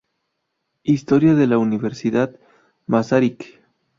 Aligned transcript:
Historia 0.81 1.35
de 1.35 1.45
la 1.45 1.59
Universidad 1.59 2.35
Masaryk 2.87 3.59